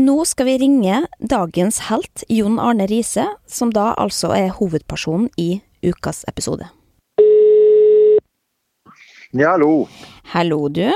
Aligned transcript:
Nå 0.00 0.24
skal 0.24 0.46
vi 0.46 0.52
ringe 0.58 1.02
dagens 1.18 1.78
helt, 1.90 2.22
Jon 2.32 2.54
Arne 2.62 2.86
Riise, 2.88 3.26
som 3.44 3.72
da 3.74 3.90
altså 4.00 4.30
er 4.32 4.54
hovedpersonen 4.56 5.26
i 5.36 5.60
ukas 5.84 6.22
episode. 6.30 6.68
Ja, 9.36 9.50
hallo. 9.50 9.84
Hallo, 10.32 10.60
du. 10.72 10.86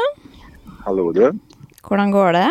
Hallo, 0.86 1.10
du. 1.12 1.26
Hvordan 1.84 2.14
går 2.14 2.32
det? 2.38 2.46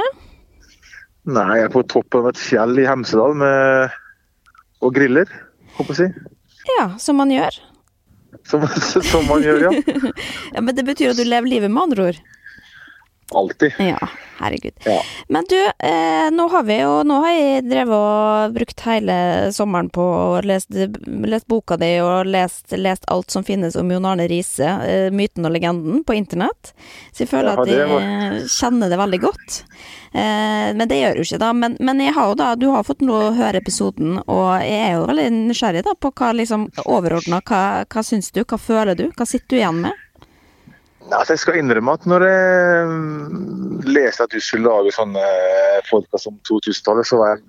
Nei, 1.34 1.48
jeg 1.58 1.72
er 1.72 1.74
på 1.74 1.82
toppen 1.90 2.22
av 2.22 2.30
et 2.36 2.44
fjell 2.44 2.78
i 2.84 2.86
Hemsedal 2.86 3.34
med 3.40 3.98
og 4.84 4.94
griller, 4.94 5.32
håper 5.80 5.96
jeg 5.96 5.96
å 5.96 6.02
si. 6.04 6.70
Ja, 6.76 6.88
som 7.02 7.18
man 7.24 7.34
gjør. 7.34 7.58
Som, 8.46 8.68
som 9.10 9.26
man 9.32 9.42
gjør, 9.42 9.72
ja. 9.72 9.74
Ja, 10.54 10.62
Men 10.62 10.78
det 10.78 10.86
betyr 10.86 11.16
at 11.16 11.18
du 11.18 11.26
lever 11.26 11.50
livet, 11.50 11.74
med 11.74 11.88
andre 11.88 12.12
ord? 12.12 12.24
Alltid. 13.34 13.74
Ja, 13.80 13.98
herregud. 14.40 14.74
Ja. 14.86 15.00
Men 15.30 15.46
du, 15.50 15.58
eh, 15.80 16.30
nå 16.32 16.46
har 16.52 16.64
vi 16.68 16.76
jo 16.82 16.92
Nå 17.08 17.20
har 17.24 17.32
jeg 17.34 17.64
drevet 17.70 17.94
og 17.98 18.54
brukt 18.56 18.84
hele 18.86 19.16
sommeren 19.56 19.90
på 19.94 20.04
å 20.04 20.42
lese, 20.46 20.88
lese 21.08 21.48
boka 21.50 21.78
di 21.82 21.96
og 22.04 22.28
lest, 22.30 22.72
lest 22.78 23.06
alt 23.12 23.32
som 23.34 23.44
finnes 23.48 23.76
om 23.80 23.90
Jon 23.92 24.06
Arne 24.06 24.28
Riise, 24.30 24.70
eh, 24.88 25.10
myten 25.12 25.46
og 25.46 25.54
legenden, 25.56 26.04
på 26.06 26.16
internett. 26.18 26.74
Så 27.12 27.24
jeg 27.26 27.32
føler 27.34 27.56
Ja, 27.56 27.62
at 27.62 27.74
jeg 27.74 27.90
var- 27.90 28.48
kjenner 28.48 28.90
det 28.90 29.00
veldig 29.00 29.22
godt. 29.22 29.64
Eh, 30.14 30.74
men 30.78 30.88
det 30.88 31.02
gjør 31.02 31.16
du 31.16 31.22
ikke, 31.26 31.40
da. 31.40 31.54
Men, 31.54 31.78
men 31.80 32.00
jeg 32.00 32.14
har 32.14 32.28
jo 32.30 32.36
da, 32.36 32.54
du 32.56 32.68
har 32.70 32.84
fått 32.84 33.02
noe 33.02 33.32
å 33.32 33.36
høre 33.36 33.62
episoden, 33.62 34.20
og 34.28 34.62
jeg 34.62 34.80
er 34.92 34.94
jo 35.00 35.08
veldig 35.10 35.28
nysgjerrig 35.50 35.84
da 35.84 35.94
på 35.98 36.12
hva 36.14 36.34
liksom 36.38 36.68
overordna 36.86 37.42
Hva, 37.44 37.64
hva 37.90 38.04
syns 38.06 38.32
du, 38.32 38.44
hva 38.44 38.60
føler 38.62 38.96
du, 38.96 39.08
hva 39.18 39.26
sitter 39.28 39.48
du 39.50 39.58
igjen 39.58 39.82
med? 39.88 39.94
Altså, 41.12 41.34
jeg 41.36 41.40
skal 41.44 41.58
innrømme 41.60 41.94
at 41.98 42.06
når 42.10 42.24
jeg 42.26 42.86
mm, 42.90 43.82
leste 43.92 44.24
at 44.26 44.32
du 44.34 44.40
skulle 44.42 44.70
lage 44.72 44.94
sånne 44.96 45.24
podkast 45.90 46.30
om 46.32 46.38
2000-tallet, 46.48 47.06
så 47.10 47.20
var 47.20 47.34
jeg 47.34 47.44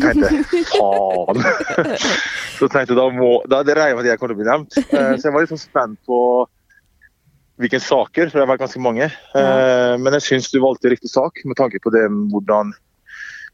tenkte 0.00 0.62
faen. 0.70 1.42
Så 2.60 2.68
tenkte 2.68 2.92
da 2.98 3.06
må 3.08 3.38
da 3.48 3.62
Det 3.64 3.72
regner 3.78 3.96
med 3.96 4.04
at 4.04 4.10
jeg 4.12 4.20
kommer 4.20 4.34
til 4.34 4.36
å 4.36 4.40
bli 4.42 4.48
nevnt. 4.50 4.78
Eh, 4.92 5.12
Så 5.16 5.28
jeg 5.28 5.32
var 5.34 5.44
litt 5.44 5.52
sånn 5.54 5.62
spent 5.62 5.98
på 6.08 6.18
hvilke 7.60 7.80
saker, 7.82 8.28
for 8.30 8.38
det 8.38 8.44
har 8.44 8.50
vært 8.54 8.62
ganske 8.66 8.82
mange. 8.84 9.08
Eh, 9.36 9.94
Men 10.00 10.16
jeg 10.18 10.26
syns 10.28 10.50
du 10.52 10.60
valgte 10.62 10.92
riktig 10.92 11.10
sak 11.12 11.40
med 11.48 11.56
tanke 11.60 11.80
på 11.82 11.92
det 11.94 12.06
hvordan 12.32 12.72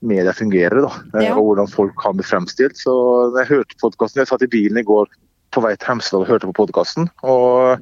media 0.07 0.35
fungerer, 0.37 0.83
da. 0.85 0.93
eh, 1.23 1.31
Og 1.33 1.43
hvordan 1.53 1.71
folk 1.73 1.95
kan 2.03 2.19
bli 2.19 2.27
fremstilt. 2.27 2.77
Så 2.79 2.93
jeg 3.39 3.51
hørte 3.55 3.79
podkasten 3.83 4.21
Jeg 4.23 4.31
satt 4.31 4.45
i 4.47 4.51
bilen 4.53 4.79
i 4.83 4.87
går 4.87 5.09
på 5.55 5.63
vei 5.65 5.73
til 5.79 5.89
Hemsedal 5.95 6.27
og 6.27 6.31
hørte 6.35 6.51
på 6.51 6.59
podkasten. 6.67 7.07
Og 7.25 7.79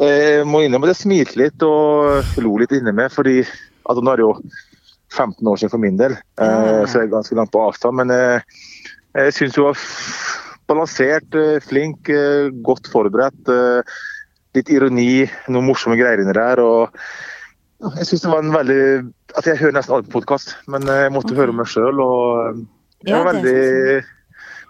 jeg 0.00 0.46
må 0.50 0.62
innrømme 0.64 0.88
at 0.88 0.94
jeg 0.96 1.02
smilte 1.04 1.38
litt 1.38 1.62
og 1.62 2.24
lo 2.42 2.56
litt 2.58 2.72
inni 2.74 2.92
meg, 2.92 3.12
fordi 3.14 3.40
altså, 3.44 4.00
nå 4.02 4.10
er 4.12 4.16
det 4.22 4.24
jo 4.26 4.32
15 5.14 5.46
år 5.46 5.60
siden 5.60 5.70
for 5.70 5.78
min 5.84 5.96
del, 6.00 6.16
eh, 6.40 6.46
Ja. 6.46 6.86
så 6.86 6.98
jeg 7.02 7.08
er 7.08 7.12
ganske 7.14 7.36
langt 7.38 7.52
på 7.54 7.62
avstand. 7.62 7.94
Men 8.00 8.08
jeg, 8.10 8.42
jeg 9.14 9.32
syns 9.36 9.56
hun 9.60 9.68
var 9.68 9.78
balansert, 10.66 11.34
eh, 11.38 11.60
flink, 11.62 12.08
eh, 12.10 12.50
godt 12.66 12.90
forberedt. 12.90 13.48
eh, 13.48 13.82
Litt 14.54 14.68
ironi, 14.70 15.28
noen 15.50 15.66
morsomme 15.66 15.96
greier 15.98 16.20
inni 16.22 16.32
der. 16.32 16.60
og 16.62 16.90
jeg 17.98 18.06
synes 18.06 18.20
det 18.22 18.30
var 18.30 18.38
en 18.38 18.52
veldig 18.54 19.12
altså 19.34 19.50
Jeg 19.50 19.58
hører 19.58 19.72
nesten 19.74 19.94
alle 19.94 20.04
på 20.06 20.20
podkast, 20.20 20.54
men 20.68 20.86
eh, 20.88 21.02
jeg 21.08 21.12
måtte 21.12 21.34
høre 21.34 21.52
meg 21.52 21.66
sjøl. 21.66 21.98
Og 22.00 22.54
eh, 22.54 22.60
jeg 23.04 23.14
var 23.18 23.32
veldig 23.34 24.04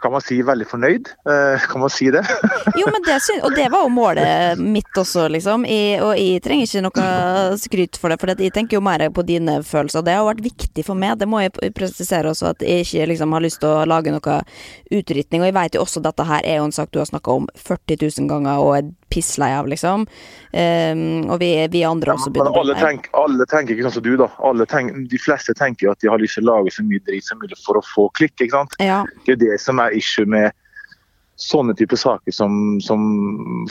kan 0.04 0.12
man 0.12 0.20
si 0.20 0.36
veldig 0.44 0.66
fornøyd? 0.68 1.08
Eh, 1.32 1.62
kan 1.70 1.80
man 1.80 1.92
si 1.92 2.10
det? 2.12 2.20
Jo, 2.80 2.90
men 2.92 3.04
det 3.06 3.16
synes, 3.22 3.44
og 3.46 3.54
det 3.56 3.68
var 3.72 3.84
jo 3.86 3.92
målet 3.94 4.60
mitt 4.60 4.98
også, 5.00 5.28
liksom. 5.32 5.64
Jeg, 5.68 6.00
og 6.04 6.12
jeg 6.18 6.42
trenger 6.44 6.68
ikke 6.68 6.82
noe 6.84 7.58
skryt 7.60 7.98
for 8.00 8.12
det, 8.12 8.18
for 8.20 8.32
jeg 8.34 8.52
tenker 8.52 8.76
jo 8.76 8.82
mer 8.84 9.06
på 9.14 9.24
dine 9.24 9.60
følelser. 9.64 10.04
Det 10.04 10.16
har 10.18 10.26
vært 10.26 10.42
viktig 10.44 10.84
for 10.84 10.98
meg. 10.98 11.16
Det 11.20 11.28
må 11.30 11.40
jeg 11.40 11.72
presisere 11.76 12.32
også, 12.32 12.52
at 12.52 12.64
jeg 12.66 12.84
ikke 12.84 13.08
liksom 13.14 13.32
har 13.36 13.44
lyst 13.46 13.62
til 13.62 13.70
å 13.72 13.86
lage 13.88 14.12
noe 14.12 14.40
utrytning. 14.92 15.40
Og 15.40 15.48
jeg 15.48 15.56
vet 15.56 15.78
jo 15.78 15.84
også 15.86 16.02
at 16.02 16.10
dette 16.10 16.28
her 16.28 16.50
er 16.52 16.60
jo 16.60 16.68
en 16.68 16.76
sak 16.76 16.92
du 16.92 17.00
har 17.00 17.08
snakka 17.08 17.38
om 17.40 17.48
40 17.56 18.02
000 18.04 18.30
ganger 18.34 18.60
og 18.60 18.76
er 18.80 18.92
pisslei 19.14 19.52
av, 19.56 19.70
liksom. 19.70 20.04
Um, 20.54 21.04
og 21.30 21.38
vi, 21.42 21.48
vi 21.72 21.80
andre 21.86 22.14
også 22.14 22.30
begynner 22.34 22.54
å 22.54 22.60
alle, 22.64 22.76
tenk, 22.78 23.08
alle 23.18 23.46
tenker 23.50 23.74
ikke 23.74 23.86
sånn 23.88 23.96
som 24.00 24.04
du, 24.06 24.12
da. 24.20 24.28
Tenk, 24.70 24.92
de 25.10 25.18
fleste 25.22 25.54
tenker 25.58 25.88
jo 25.88 25.94
at 25.94 26.02
de 26.04 26.10
har 26.12 26.20
lyst 26.22 26.38
til 26.38 26.46
å 26.46 26.52
lage 26.58 26.74
så 26.74 26.84
mye 26.86 27.02
drit 27.06 27.26
som 27.26 27.40
mulig 27.42 27.58
for 27.64 27.78
å 27.80 27.86
få 27.94 28.08
klikk. 28.18 28.36
ikke 28.40 28.58
sant? 28.58 28.76
Ja. 28.82 29.00
Det 29.24 29.32
er 29.32 29.38
jo 29.38 29.42
det 29.46 29.58
som 29.62 29.80
er 29.82 29.96
issue 29.98 30.26
med 30.30 30.52
sånne 31.42 31.74
typer 31.74 31.98
saker 31.98 32.30
som, 32.30 32.52
som 32.78 33.00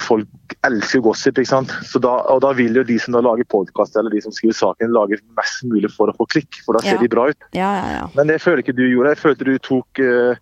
folk 0.04 0.56
elsker 0.68 1.00
gossip. 1.06 1.38
ikke 1.40 1.48
sant? 1.54 1.72
Da, 2.04 2.18
og 2.34 2.42
da 2.44 2.52
vil 2.58 2.76
jo 2.76 2.84
de 2.84 2.98
som 3.00 3.16
lager 3.16 3.48
podkast 3.48 3.96
eller 3.96 4.12
de 4.12 4.20
som 4.26 4.36
skriver 4.36 4.58
saken, 4.58 4.92
lage 4.92 5.22
mest 5.40 5.64
mulig 5.72 5.92
for 5.96 6.12
å 6.12 6.16
få 6.18 6.28
klikk, 6.34 6.60
for 6.66 6.76
da 6.76 6.84
ser 6.84 6.98
Ja. 6.98 7.02
de 7.06 7.08
bra 7.16 7.30
ut. 7.32 7.48
ja, 7.56 7.72
ja, 7.80 7.88
ja. 8.02 8.06
Men 8.20 8.28
det 8.28 8.42
føler 8.44 8.60
ikke 8.66 8.76
du 8.76 8.84
gjorde. 8.90 9.16
Jeg 9.16 9.24
følte 9.24 9.48
du 9.48 9.56
tok 9.64 10.04
eh, 10.04 10.36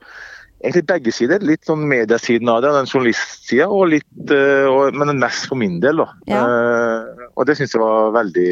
egentlig 0.62 0.86
begge 0.90 1.14
sider. 1.16 1.44
Litt 1.46 1.66
sånn 1.68 1.88
mediesiden 1.90 2.50
av 2.52 2.62
det, 2.64 2.74
den 2.76 2.90
journalistsida, 2.90 3.68
og 3.70 3.90
litt, 3.96 4.12
eh, 4.34 4.68
og, 4.70 4.96
men 4.98 5.18
mest 5.22 5.50
for 5.50 5.60
min 5.60 5.80
del. 5.84 6.04
da. 6.04 6.08
Ja. 6.30 6.44
Uh, 6.46 7.28
og 7.36 7.50
det 7.50 7.58
syns 7.60 7.76
jeg 7.76 7.82
var 7.84 8.14
veldig 8.16 8.50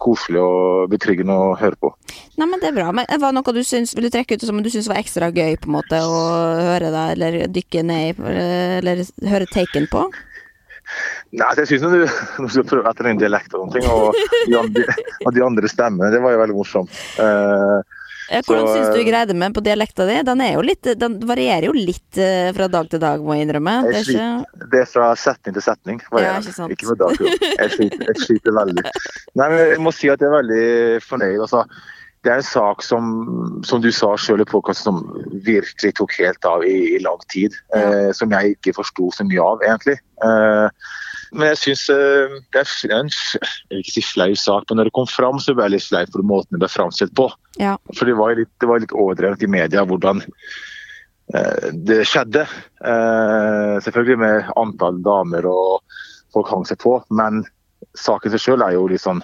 koselig 0.00 0.40
og 0.40 0.90
betryggende 0.92 1.34
å 1.36 1.54
høre 1.60 1.78
på. 1.80 1.90
Nei, 2.40 2.48
men 2.48 2.60
det 2.62 2.70
er 2.70 2.76
bra. 2.76 2.90
Men 2.96 3.08
var 3.08 3.32
det 3.32 3.38
noe 3.38 3.56
du 3.56 3.64
syns, 3.66 3.94
vil 3.96 4.08
du 4.08 4.12
trekke 4.14 4.36
ut 4.36 4.46
som 4.46 4.60
du 4.64 4.70
syns 4.72 4.88
var 4.90 5.00
ekstra 5.00 5.30
gøy, 5.34 5.56
på 5.60 5.70
en 5.70 5.76
måte, 5.78 6.00
å 6.00 6.22
høre 6.72 6.92
deg, 6.94 7.16
eller 7.16 7.40
dykke 7.52 7.84
ned 7.86 8.06
i, 8.12 8.30
eller 8.80 9.04
høre 9.30 9.50
taken 9.52 9.88
på? 9.92 10.06
Nei, 11.34 11.46
altså, 11.46 11.64
jeg 11.64 11.74
syns 11.74 11.92
du, 11.92 12.06
du 12.44 12.48
skal 12.52 12.68
prøve 12.68 12.90
etter 12.90 13.10
en 13.10 13.20
dialekt 13.20 13.54
og 13.56 13.64
sånne 13.64 13.80
ting, 13.80 13.90
og 13.90 14.16
og 15.24 15.36
de 15.36 15.44
andre 15.44 15.70
stemmene. 15.70 16.12
Det 16.14 16.22
var 16.24 16.34
jo 16.34 16.42
veldig 16.44 16.58
morsomt. 16.58 17.04
Eh, 17.20 17.78
Ja, 17.78 17.93
Hvordan 18.28 18.66
Så, 18.66 18.74
syns 18.74 18.88
du 18.88 18.94
eh, 18.94 19.00
jeg 19.02 19.08
greide 19.10 19.36
meg 19.36 19.54
på 19.56 19.62
dialekta 19.64 20.06
di? 20.08 20.16
Den, 20.26 20.42
er 20.44 20.54
jo 20.56 20.62
litt, 20.64 20.88
den 21.00 21.16
varierer 21.28 21.68
jo 21.68 21.74
litt 21.76 22.20
eh, 22.20 22.50
fra 22.56 22.68
dag 22.72 22.88
til 22.92 23.02
dag, 23.02 23.24
må 23.24 23.36
jeg 23.36 23.48
innrømme. 23.48 23.74
Det 23.88 23.98
er 23.98 24.12
ikke 24.14 24.68
det 24.72 24.80
er 24.80 24.88
fra 24.90 25.10
setning 25.18 25.56
til 25.56 25.64
setning. 25.64 26.00
Ja, 26.14 26.36
ikke 26.40 26.54
sant. 26.56 26.72
ikke 26.74 26.96
dag. 27.00 27.20
Jeg 27.24 27.74
sliter, 27.76 28.06
jeg 28.08 28.22
sliter 28.22 28.56
veldig. 28.56 28.86
Nei, 29.36 29.50
men 29.50 29.60
Jeg 29.74 29.82
må 29.84 29.92
si 29.94 30.10
at 30.12 30.22
jeg 30.22 30.30
er 30.30 30.38
veldig 30.38 30.64
fornøyd. 31.04 31.42
Altså, 31.44 31.64
det 32.24 32.32
er 32.32 32.40
en 32.40 32.46
sak 32.48 32.82
som, 32.82 33.08
som 33.68 33.82
du 33.84 33.90
sa 33.92 34.14
sjøl 34.16 34.42
i 34.42 34.48
podkasten, 34.48 34.96
som 35.02 35.40
virkelig 35.44 35.92
tok 35.98 36.14
helt 36.16 36.48
av 36.48 36.64
i, 36.64 36.76
i 36.96 37.00
lang 37.04 37.20
tid. 37.32 37.56
Ja. 37.74 37.84
Eh, 37.84 38.10
som 38.16 38.32
jeg 38.32 38.56
ikke 38.56 38.78
forsto 38.78 39.10
så 39.12 39.26
mye 39.28 39.44
av, 39.44 39.64
egentlig. 39.66 39.98
Eh, 40.24 40.86
men 41.34 41.50
jeg 41.50 41.60
syns 41.60 41.84
eh, 41.92 42.36
det 42.54 42.62
er 42.62 42.94
en 42.94 43.10
jeg 43.10 43.72
vil 43.72 43.82
ikke 43.82 43.96
si 43.96 44.04
flau 44.06 44.30
sak, 44.38 44.68
men 44.68 44.80
når 44.80 44.88
det 44.88 44.94
kom 44.96 45.08
fram, 45.10 45.40
så 45.42 45.54
ble 45.54 45.66
jeg 45.66 45.76
litt 45.76 45.88
flau 45.88 46.04
for 46.14 46.28
måten 46.30 46.54
det 46.54 46.62
ble 46.62 46.70
framstilt 46.70 47.14
på. 47.18 47.28
Ja. 47.60 47.74
For 47.92 48.08
det 48.08 48.16
var 48.18 48.36
litt, 48.38 48.52
det 48.62 48.70
var 48.70 48.82
litt 48.82 48.94
overdrevet 48.94 49.42
i 49.42 49.50
media 49.50 49.84
hvordan 49.88 50.22
eh, 50.24 51.68
det 51.90 52.02
skjedde. 52.10 52.46
Eh, 52.86 53.74
selvfølgelig 53.84 54.20
med 54.22 54.54
antall 54.60 55.02
damer 55.04 55.50
og 55.50 55.98
folk 56.34 56.50
hang 56.50 56.66
seg 56.68 56.80
på, 56.82 56.96
men 57.14 57.44
saken 57.98 58.34
seg 58.34 58.42
sjøl 58.42 58.64
er 58.64 58.76
jo 58.78 58.88
litt 58.90 59.04
sånn 59.04 59.22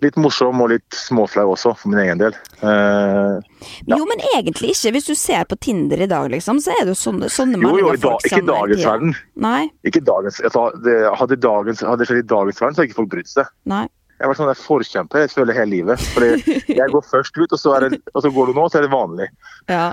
Litt 0.00 0.16
morsom 0.16 0.62
og 0.64 0.70
litt 0.72 0.96
småflau 0.96 1.50
også, 1.52 1.74
for 1.76 1.92
min 1.92 2.00
egen 2.06 2.20
del. 2.22 2.36
Eh, 2.64 3.38
Ja. 3.86 3.96
Jo, 3.98 4.06
men 4.08 4.22
egentlig 4.34 4.70
ikke. 4.72 4.92
Hvis 4.96 5.06
du 5.10 5.14
ser 5.14 5.44
på 5.44 5.56
Tinder 5.60 6.00
i 6.00 6.06
dag, 6.08 6.30
liksom, 6.32 6.60
så 6.64 6.72
er 6.72 6.86
det 6.86 6.94
jo 6.94 7.00
sånne, 7.00 7.28
sånne 7.28 7.60
jo, 7.60 7.74
jo, 7.76 7.92
folk 8.00 8.24
ikke 8.24 8.40
dagens 8.48 8.84
verden. 8.86 9.14
Nei. 9.36 9.68
Ikke 9.84 10.00
dagens, 10.00 10.40
altså, 10.40 10.70
det, 10.84 10.96
hadde, 11.20 11.36
dagens, 11.36 11.84
hadde 11.84 11.98
det 12.00 12.08
skjedd 12.08 12.22
i 12.24 12.28
dagens 12.32 12.60
verden, 12.60 12.74
så 12.74 12.80
hadde 12.80 12.88
ikke 12.90 13.00
folk 13.02 13.12
brydd 13.12 13.28
seg. 13.28 13.50
Nei. 13.68 13.86
Jeg 14.20 14.26
har 14.26 14.34
vært 14.34 14.40
sånn 14.42 14.58
forkjemper 14.60 15.22
jeg 15.22 15.30
føler 15.32 15.56
hele 15.56 15.72
livet. 15.72 16.02
Fordi 16.12 16.56
jeg 16.68 16.92
går 16.92 17.04
først 17.08 17.38
ut, 17.38 17.54
og 17.56 17.56
så, 17.56 17.72
det, 17.80 18.02
og 18.12 18.20
så 18.20 18.32
går 18.34 18.50
du 18.50 18.58
nå, 18.58 18.66
så 18.68 18.76
er 18.76 18.84
det 18.84 18.90
vanlig. 18.92 19.28
Ja. 19.70 19.86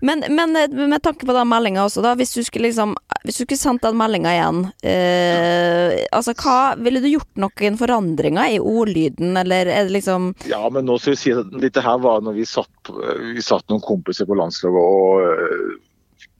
Men, 0.00 0.24
men 0.32 0.56
eh, 0.56 0.72
med 0.72 1.02
tanke 1.04 1.28
på 1.28 1.36
den 1.36 1.50
meldinga 1.50 1.84
også, 1.84 2.00
da. 2.04 2.14
Hvis 2.16 2.32
du 2.32 2.40
skulle 2.46 2.70
liksom 2.70 2.94
Hvis 3.26 3.40
du 3.40 3.42
skulle 3.42 3.60
sendt 3.60 3.84
den 3.84 3.98
meldinga 4.00 4.32
igjen, 4.32 4.62
eh, 4.88 6.06
altså 6.16 6.32
hva 6.38 6.56
Ville 6.80 7.02
du 7.04 7.10
gjort 7.10 7.42
noen 7.42 7.76
forandringer 7.80 8.54
i 8.54 8.60
ordlyden, 8.62 9.36
eller 9.36 9.68
er 9.68 9.88
det 9.88 9.96
liksom 9.98 10.30
Ja, 10.48 10.62
men 10.72 10.88
nå 10.88 10.96
skal 11.02 11.16
vi 11.16 11.20
si 11.20 11.34
at 11.36 11.52
dette 11.60 11.84
her 11.84 12.00
var 12.00 12.24
når 12.24 12.38
vi 12.38 12.48
satt, 12.48 12.92
vi 13.34 13.44
satt 13.44 13.68
noen 13.68 13.84
kompiser 13.84 14.28
på 14.28 14.38
landslaget 14.38 14.80
og 14.80 15.26
øh, 15.28 15.76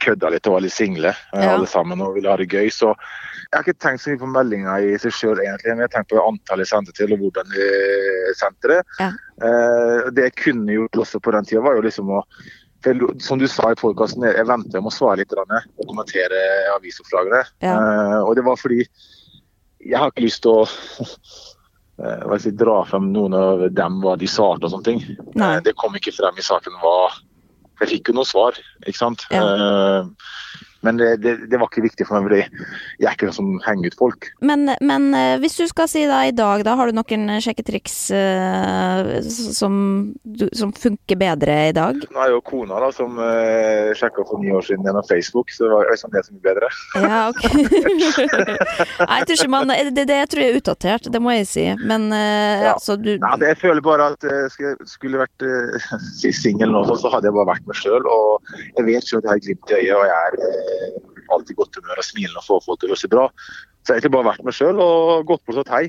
kødda 0.05 0.31
litt 0.35 0.47
og 0.49 0.59
var 0.59 0.65
litt 0.65 0.75
single 0.75 1.11
øh, 1.13 1.43
Ja. 1.43 1.55
alle 1.55 1.67
sammen 1.71 2.01
og 2.05 2.15
ville 2.17 2.31
ha 2.31 2.37
det 2.41 2.49
gøy. 2.51 2.71
Så 2.73 2.93
jeg 2.93 3.57
har 3.57 3.65
ikke 3.65 3.81
tenkt 3.81 4.03
så 4.05 4.13
mye 4.13 4.21
på 4.21 4.31
meldinga 4.35 4.77
i 4.85 4.95
seg 5.01 5.15
sjøl, 5.17 5.43
egentlig. 5.43 5.73
Men 5.73 5.85
jeg 5.85 5.89
har 5.91 5.97
tenkt 5.97 6.13
på 6.13 6.23
antallet 6.23 6.67
jeg 6.67 6.73
sendte 6.75 6.95
til 6.97 7.13
og 7.17 7.25
hvordan 7.25 7.53
vi 7.55 7.69
sendte 8.39 8.73
det. 8.75 8.81
Ja. 9.01 9.11
Eh, 9.43 10.09
det 10.15 10.31
jeg 10.31 10.39
kunne 10.45 10.79
gjort 10.81 11.03
også 11.05 11.21
på 11.25 11.35
den 11.37 11.49
tida, 11.49 11.65
var 11.65 11.79
jo 11.79 11.87
liksom 11.89 12.11
å 12.13 12.25
for 12.83 13.21
som 13.21 13.39
du 13.39 13.49
sa 13.51 13.73
i 13.73 13.79
podkasten, 13.79 14.23
jeg 14.23 14.47
venter 14.47 14.83
med 14.83 14.93
å 14.93 14.95
svare 14.95 15.19
litt 15.23 15.33
og 15.35 15.87
kommentere 15.89 16.39
avisoppslagene. 16.77 17.43
Ja. 17.65 17.75
Eh, 17.75 18.19
og 18.23 18.37
det 18.39 18.45
var 18.47 18.59
fordi 18.61 18.85
jeg 19.83 19.99
har 19.99 20.13
ikke 20.13 20.27
lyst 20.27 20.45
til 20.45 20.61
å 20.61 20.63
eh, 22.03 22.23
hva 22.23 22.37
jeg 22.37 22.45
si, 22.47 22.55
dra 22.59 22.81
frem 22.89 23.11
noen 23.15 23.35
av 23.35 23.67
dem, 23.75 23.99
hva 24.05 24.15
de 24.19 24.31
svarte 24.31 24.69
og 24.69 24.75
sånne 24.77 24.87
ting. 24.87 25.03
Nei. 25.35 25.57
Eh, 25.57 25.65
det 25.67 25.75
kom 25.81 25.97
ikke 25.99 26.15
frem 26.15 26.39
i 26.39 26.47
saken 26.47 26.79
hva 26.83 26.99
Jeg 27.79 27.91
fikk 27.93 28.11
jo 28.11 28.19
noe 28.19 28.27
svar, 28.27 28.59
ikke 28.87 28.99
sant. 28.99 29.25
Ja. 29.31 29.45
Eh, 30.79 30.85
Men 30.85 30.97
det, 30.97 31.17
det, 31.17 31.37
det, 31.51 31.59
var 31.59 31.69
ikke 31.69 31.83
viktig 31.83 32.07
for 32.07 32.19
meg, 32.19 32.29
fordi 32.29 32.65
jeg 33.03 33.09
er 33.09 33.17
ikke 33.17 33.29
noen 33.29 33.37
som 33.37 33.51
henger 33.65 33.91
ut 33.91 33.99
folk. 33.99 34.29
Men, 34.41 34.71
men 34.81 35.09
eh, 35.15 35.39
hvis 35.43 35.59
du 35.59 35.67
skal 35.67 35.89
si 35.91 36.05
da 36.07 36.23
i 36.27 36.35
dag, 36.35 36.63
da 36.67 36.77
har 36.79 36.89
du 36.89 36.95
noen 36.97 37.39
sjekketriks 37.43 37.97
uh, 38.15 39.19
som, 39.27 39.75
som, 40.55 40.73
funker 40.73 41.19
bedre 41.19 41.57
i 41.71 41.75
dag? 41.75 41.99
Nå 42.13 42.23
er 42.23 42.33
jo 42.33 42.43
kona 42.47 42.79
da, 42.83 42.91
som 42.95 43.19
uh, 43.19 43.91
sjekka 43.99 44.25
for 44.29 44.43
ni 44.43 44.53
år 44.55 44.65
siden 44.67 44.87
gjennom 44.87 45.07
Facebook, 45.09 45.51
så 45.51 45.67
det 45.67 45.73
var 45.75 45.91
liksom 45.91 46.15
det 46.15 46.25
som 46.29 46.39
ble 46.39 46.55
bedre. 46.55 46.71
Ja, 47.09 47.29
ok. 47.31 47.45
Nei, 49.09 49.17
jeg 49.19 49.27
tror 49.29 49.37
ikke 49.39 49.51
man 49.51 49.71
det, 49.71 50.05
det 50.11 50.19
tror 50.31 50.43
jeg 50.43 50.53
er 50.53 50.59
utdatert, 50.59 51.09
det 51.13 51.21
må 51.23 51.33
jeg 51.33 51.47
si. 51.49 51.65
Men 51.89 52.09
uh, 52.13 52.69
ja. 52.69 52.75
altså 52.75 52.99
du 53.01 53.15
Nei, 53.17 53.35
det, 53.41 53.53
Jeg 53.55 53.61
føler 53.63 53.85
bare 53.85 54.11
at 54.15 54.27
jeg 54.29 54.77
skulle 54.89 55.23
vært 55.23 55.47
uh, 55.49 55.91
singel 56.37 56.75
nå, 56.75 56.85
så 56.91 57.13
hadde 57.13 57.31
jeg 57.31 57.39
bare 57.39 57.51
vært 57.55 57.71
meg 57.71 57.81
sjøl. 57.81 58.07
Og 58.09 58.53
jeg 58.79 58.87
vet 58.89 59.13
jo 59.13 59.21
at 59.21 59.29
jeg 59.29 59.33
har 59.33 59.45
glimt 59.47 59.73
i 59.73 59.79
øyet, 59.81 59.95
og 59.97 60.07
jeg 60.09 60.19
er 60.29 60.68
alltid 61.35 61.57
godt 61.59 61.79
humør 61.81 62.01
og 62.03 62.07
smilende 62.07 62.43
og 62.43 62.47
få 62.49 62.61
folk 62.65 62.83
til 62.83 62.93
å 62.93 62.99
se 62.99 63.07
seg 63.07 63.15
bra. 63.15 63.29
Så 63.85 63.95
jeg 63.95 63.95
har 63.95 64.01
egentlig 64.01 64.17
bare 64.17 64.31
vært 64.33 64.45
meg 64.49 64.57
sjøl 64.57 64.83
og 64.85 65.29
gått 65.29 65.45
på 65.45 65.55
og 65.55 65.63
sagt 65.63 65.75
hei. 65.77 65.87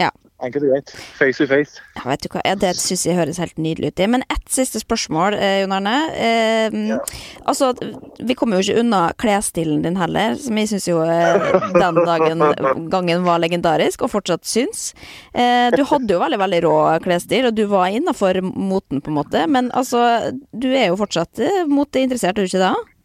Ja. 0.00 0.12
Enkelt 0.44 0.66
og 0.66 0.72
greit. 0.74 0.90
Face 1.16 1.40
to 1.40 1.46
face. 1.48 1.80
Ja, 1.96 2.02
vet 2.10 2.26
du 2.26 2.28
hva, 2.28 2.42
Det 2.60 2.74
syns 2.76 3.06
jeg 3.06 3.16
høres 3.16 3.38
helt 3.40 3.56
nydelig 3.56 3.88
ut. 3.94 4.00
i. 4.00 4.06
Men 4.06 4.22
ett 4.28 4.48
siste 4.52 4.80
spørsmål, 4.82 5.32
eh, 5.32 5.60
Jon 5.62 5.72
Arne. 5.72 5.94
Eh, 6.12 6.76
ja. 6.90 6.98
Altså, 7.46 7.72
vi 8.20 8.34
kommer 8.34 8.60
jo 8.60 8.66
ikke 8.66 8.80
unna 8.82 9.12
klesstilen 9.16 9.80
din 9.82 9.96
heller, 9.96 10.36
som 10.36 10.58
jeg 10.58 10.68
syns 10.68 10.88
jo 10.88 11.00
eh, 11.00 11.40
den 11.72 11.94
dagen 12.04 12.44
gangen 12.90 13.24
var 13.24 13.40
legendarisk, 13.40 14.02
og 14.02 14.12
fortsatt 14.12 14.44
syns. 14.44 14.92
Eh, 15.32 15.70
du 15.72 15.82
hadde 15.84 16.12
jo 16.12 16.20
veldig, 16.20 16.38
veldig 16.44 16.60
rå 16.66 16.76
klesstil, 17.00 17.46
og 17.46 17.56
du 17.56 17.64
var 17.66 17.88
innafor 17.88 18.42
moten, 18.42 19.00
på 19.00 19.08
en 19.08 19.16
måte. 19.16 19.46
Men 19.48 19.70
altså, 19.72 20.36
du 20.52 20.68
er 20.68 20.90
jo 20.90 21.00
fortsatt 21.00 21.40
eh, 21.40 21.64
moteinteressert, 21.64 22.36
er 22.36 22.44
du 22.44 22.52
ikke 22.52 22.60
det? 22.60 22.95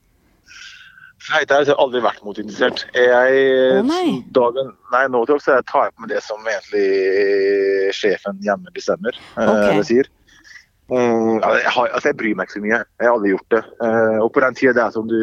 Nei, 1.29 1.43
det 1.45 1.53
har 1.53 1.67
jeg 1.69 1.77
aldri 1.77 2.01
vært 2.01 2.23
motinteressert. 2.25 2.85
Jeg, 2.97 3.41
oh, 3.77 3.81
nei. 3.85 4.05
Dagen, 4.33 4.71
nei, 4.93 5.03
nå 5.13 5.21
til 5.27 5.37
også, 5.37 5.57
jeg 5.59 5.67
tar 5.69 5.91
på 5.93 6.03
meg 6.03 6.13
det 6.15 6.21
som 6.25 6.41
egentlig 6.49 7.93
sjefen 7.95 8.41
hjemme 8.45 8.73
bestemmer. 8.73 9.19
Eh, 9.37 9.51
okay. 9.51 9.77
Uh, 9.77 9.83
sier. 9.85 10.09
Um, 10.91 11.37
jeg, 11.37 11.73
har, 11.75 11.91
altså 11.93 12.09
jeg, 12.09 12.17
bryr 12.19 12.39
meg 12.39 12.49
ikke 12.49 12.57
så 12.57 12.63
mye. 12.65 12.79
Jeg 12.81 13.07
har 13.07 13.13
aldri 13.13 13.35
gjort 13.35 13.53
det. 13.53 13.61
Uh, 13.83 14.17
og 14.23 14.31
på 14.33 14.43
den 14.43 14.57
tida 14.57 14.73
det 14.79 14.87
er 14.87 14.95
som 14.97 15.11
du 15.11 15.19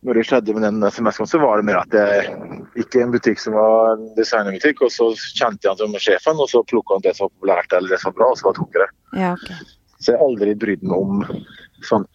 når 0.00 0.16
det 0.16 0.22
skjedde 0.30 0.54
med 0.56 0.64
den 0.64 0.84
SMS-en, 0.88 1.28
så 1.28 1.38
var 1.42 1.60
det 1.60 1.66
mer 1.68 1.82
at 1.82 1.92
jeg 1.92 2.36
gikk 2.78 2.94
i 2.96 3.02
en 3.04 3.10
butikk 3.12 3.42
som 3.42 3.52
var 3.52 3.98
en 3.98 4.06
designerbutikk, 4.16 4.80
og 4.86 4.94
så 4.94 5.10
kjente 5.12 5.66
jeg 5.66 5.74
han 5.74 5.80
som 5.82 5.96
sjefen, 6.00 6.40
og 6.40 6.48
så 6.48 6.62
plukka 6.64 6.96
han 6.96 7.04
det 7.04 7.12
som 7.18 7.26
var 7.26 7.34
populært 7.34 7.76
eller 7.76 7.92
det 7.92 7.98
som 8.00 8.14
var 8.14 8.16
bra, 8.22 8.28
og 8.32 8.40
så 8.40 8.54
tok 8.56 8.78
jeg 8.78 8.86
det. 8.86 9.20
Ja, 9.20 9.34
okay. 9.36 9.58
Så 10.00 10.14
jeg 10.14 10.16
har 10.16 10.24
aldri 10.24 10.54
brydd 10.56 10.86
meg 10.88 10.96
om 10.96 11.20
sånn 11.84 12.08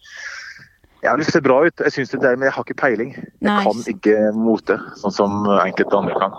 jeg 1.06 1.26
til 1.26 1.36
se 1.36 1.42
bra 1.44 1.56
ut, 1.66 1.82
jeg 1.84 1.92
synes 1.92 2.12
det 2.12 2.20
der, 2.22 2.36
men 2.36 2.48
jeg 2.48 2.54
har 2.56 2.64
ikke 2.66 2.78
peiling. 2.80 3.14
Jeg 3.16 3.46
Nei. 3.46 3.62
kan 3.62 3.82
ikke 3.92 4.14
mote, 4.34 4.76
sånn 5.00 5.14
som 5.14 5.48
enkelte 5.54 5.98
andre 5.98 6.16
kan. 6.18 6.36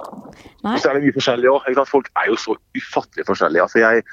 Nei. 0.65 0.75
Så 0.77 0.89
er 0.89 0.97
det 0.97 1.05
mye 1.05 1.15
forskjellig 1.15 1.51
òg. 1.51 1.81
Folk 1.89 2.09
er 2.19 2.29
jo 2.31 2.37
så 2.41 2.55
ufattelig 2.77 3.27
forskjellige. 3.29 3.63
Altså, 3.63 3.79
jeg, 3.83 4.03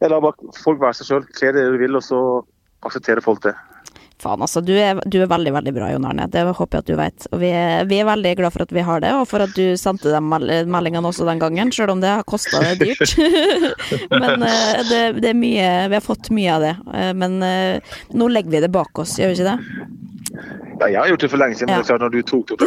jeg 0.00 0.12
lar 0.12 0.24
bare 0.24 0.54
folk 0.62 0.82
være 0.82 0.98
seg 1.00 1.10
sjøl. 1.10 1.28
Kle 1.38 1.52
det 1.56 1.66
du 1.74 1.78
vil, 1.80 1.98
og 1.98 2.04
så 2.06 2.20
aksepterer 2.86 3.24
folk 3.24 3.42
det. 3.46 3.54
Faen, 4.22 4.42
altså. 4.44 4.60
Du 4.64 4.72
er, 4.72 5.00
du 5.10 5.18
er, 5.20 5.28
veldig, 5.30 5.52
veldig 5.56 5.72
bra, 5.74 5.88
Jon 5.92 6.06
Arne. 6.08 6.26
Det 6.30 6.44
håper 6.46 6.78
jeg 6.78 6.84
at 6.84 6.90
du 6.90 6.94
vet. 6.98 7.26
Og 7.34 7.40
vi 7.42 7.50
er, 7.50 7.84
vi 7.90 7.98
er, 7.98 8.06
veldig 8.08 8.34
glad 8.38 8.54
for 8.54 8.64
at 8.64 8.74
vi 8.74 8.84
har 8.86 9.02
det, 9.04 9.10
og 9.18 9.26
for 9.30 9.44
at 9.44 9.54
du 9.56 9.74
sendte 9.80 10.12
de 10.12 10.20
meldingene 10.22 11.10
også 11.10 11.26
den 11.28 11.42
gangen, 11.42 11.72
selv 11.74 11.96
om 11.96 12.02
det 12.04 12.12
har 12.12 12.26
kosta 12.28 12.62
deg 12.62 12.84
dyrt. 12.84 13.16
men 14.22 14.46
uh, 14.46 14.80
det, 14.88 15.02
det, 15.20 15.32
er 15.32 15.38
mye 15.38 15.68
Vi 15.90 15.98
har 15.98 16.04
fått 16.04 16.30
mye 16.34 16.56
av 16.56 16.64
det. 16.64 16.74
Uh, 16.88 17.12
men 17.18 17.38
uh, 17.42 17.94
nå 18.14 18.30
legger 18.30 18.54
vi 18.54 18.64
det 18.64 18.72
bak 18.74 19.02
oss, 19.02 19.18
gjør 19.20 19.34
vi 19.34 19.38
ikke 19.38 19.52
det? 19.52 19.86
Ja, 20.80 20.88
jeg 20.88 20.98
har 20.98 21.14
gjort 21.14 21.24
det 21.26 21.32
for 21.34 21.42
lenge 21.42 21.58
siden. 21.58 21.74
Ja. 21.74 21.78
Men 21.78 21.84
det 21.84 21.86
er 21.86 21.94
klart, 21.94 22.06
når 22.06 22.14
du 22.14 22.22
tok 22.28 22.50
det 22.50 22.56
opp 22.58 22.62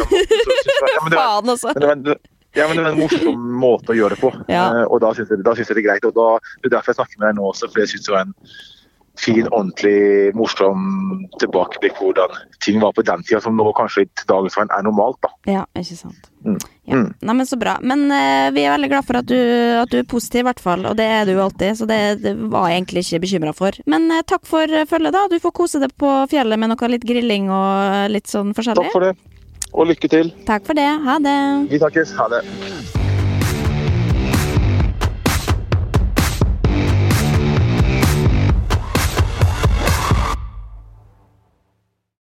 ja, 0.88 1.00
men 1.04 1.12
det 1.12 1.18
var, 1.18 1.22
Faen, 1.22 1.54
altså. 1.54 1.72
Men 1.74 1.84
det 1.84 1.92
var, 1.92 2.26
ja, 2.56 2.64
men 2.66 2.78
det 2.78 2.82
er 2.84 2.94
en 2.94 2.98
morsom 3.02 3.52
måte 3.60 3.92
å 3.92 3.96
gjøre 3.98 4.16
det 4.16 4.22
på. 4.22 4.32
Ja. 4.50 4.64
og 4.88 5.00
da 5.04 5.12
syns 5.14 5.30
jeg, 5.30 5.44
jeg, 5.44 5.68
det 5.68 5.82
er 5.82 5.84
greit. 5.84 6.06
og 6.08 6.16
da, 6.16 6.28
Det 6.62 6.70
er 6.70 6.78
derfor 6.78 6.94
jeg 6.94 7.00
snakker 7.02 7.20
med 7.20 7.28
deg 7.28 7.38
nå 7.38 7.48
også, 7.52 7.68
for 7.72 7.84
jeg 7.84 7.92
syns 7.92 8.08
det 8.08 8.14
var 8.14 8.26
en 8.26 8.34
fin, 9.18 9.46
ordentlig, 9.50 10.34
morsom 10.38 11.26
tilbakeblikk 11.42 11.96
på 11.98 12.08
hvordan 12.08 12.34
ting 12.64 12.80
var 12.82 12.94
på 12.96 13.04
den 13.06 13.22
tida, 13.26 13.40
som 13.44 13.56
nå 13.58 13.66
kanskje 13.76 14.06
i 14.06 14.08
dagens 14.28 14.56
verden 14.58 14.74
er 14.76 14.86
normalt. 14.86 15.18
da. 15.24 15.32
Ja, 15.50 15.64
ikke 15.78 15.98
sant. 15.98 16.30
Mm. 16.44 16.58
Ja. 16.88 16.96
Mm. 16.96 17.08
Nei, 17.20 17.34
men 17.34 17.46
Så 17.46 17.58
bra. 17.60 17.76
Men 17.82 18.06
uh, 18.10 18.48
vi 18.54 18.64
er 18.64 18.74
veldig 18.76 18.90
glad 18.92 19.06
for 19.08 19.20
at 19.20 19.28
du, 19.28 19.38
at 19.82 19.90
du, 19.92 19.98
er 20.00 20.08
positiv, 20.08 20.44
i 20.44 20.48
hvert 20.48 20.62
fall. 20.62 20.86
Og 20.88 20.96
det 20.98 21.08
er 21.08 21.26
du 21.28 21.34
alltid, 21.40 21.80
så 21.80 21.88
det, 21.88 22.00
det 22.24 22.34
var 22.52 22.68
jeg 22.70 22.82
egentlig 22.82 23.06
ikke 23.06 23.24
bekymra 23.26 23.54
for. 23.56 23.80
Men 23.90 24.10
uh, 24.12 24.22
takk 24.26 24.46
for 24.48 24.78
følget, 24.90 25.16
da. 25.16 25.26
Du 25.30 25.38
får 25.42 25.56
kose 25.62 25.82
deg 25.82 25.94
på 25.98 26.12
fjellet 26.30 26.60
med 26.60 26.72
noe 26.72 26.92
litt 26.92 27.06
grilling 27.08 27.50
og 27.50 28.14
litt 28.14 28.30
sånn 28.30 28.54
forskjellig. 28.56 28.88
Takk 28.88 28.96
for 28.96 29.08
det. 29.08 29.16
Og 29.74 29.90
lykke 29.90 30.08
til. 30.08 30.32
Takk 30.48 30.64
for 30.64 30.78
det. 30.78 30.88
Ha 31.04 31.18
det. 31.20 31.40
Vi 31.74 31.82
takkes. 31.82 32.14
Ha 32.16 32.30
det. 32.32 32.44